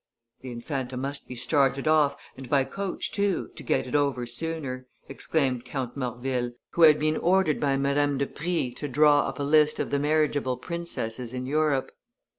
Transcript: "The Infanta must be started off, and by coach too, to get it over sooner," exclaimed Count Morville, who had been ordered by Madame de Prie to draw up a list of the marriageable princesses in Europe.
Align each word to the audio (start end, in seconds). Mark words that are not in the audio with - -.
"The 0.39 0.49
Infanta 0.51 0.97
must 0.97 1.27
be 1.27 1.35
started 1.35 1.87
off, 1.87 2.15
and 2.35 2.49
by 2.49 2.63
coach 2.63 3.11
too, 3.11 3.51
to 3.55 3.61
get 3.61 3.85
it 3.85 3.93
over 3.93 4.25
sooner," 4.25 4.87
exclaimed 5.07 5.63
Count 5.63 5.95
Morville, 5.95 6.53
who 6.71 6.81
had 6.81 6.97
been 6.97 7.17
ordered 7.17 7.59
by 7.59 7.77
Madame 7.77 8.17
de 8.17 8.25
Prie 8.25 8.73
to 8.77 8.87
draw 8.87 9.27
up 9.27 9.37
a 9.37 9.43
list 9.43 9.77
of 9.77 9.91
the 9.91 9.99
marriageable 9.99 10.57
princesses 10.57 11.33
in 11.35 11.45
Europe. 11.45 11.91